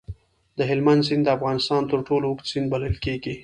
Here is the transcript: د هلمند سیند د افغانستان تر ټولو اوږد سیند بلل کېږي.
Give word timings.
د 0.57 0.59
هلمند 0.69 1.01
سیند 1.07 1.23
د 1.25 1.29
افغانستان 1.37 1.81
تر 1.91 1.99
ټولو 2.07 2.25
اوږد 2.27 2.47
سیند 2.51 2.67
بلل 2.73 2.95
کېږي. 3.05 3.35